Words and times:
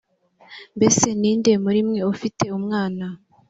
mbese 0.77 1.07
ni 1.19 1.31
nde 1.39 1.53
muri 1.63 1.79
mwe 1.87 2.01
ufite 2.13 2.45
umwana 2.57 3.05